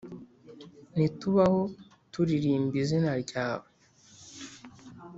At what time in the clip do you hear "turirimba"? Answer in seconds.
2.11-2.75